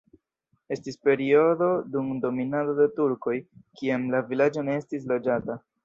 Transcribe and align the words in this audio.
Estis 0.75 0.97
periodo 1.07 1.67
dum 1.97 2.09
dominado 2.25 2.75
de 2.83 2.89
turkoj, 2.99 3.37
kiam 3.79 4.11
la 4.17 4.27
vilaĝo 4.35 4.69
ne 4.71 4.85
estis 4.85 5.11
loĝata. 5.15 5.65